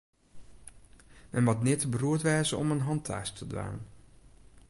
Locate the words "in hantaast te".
2.75-3.45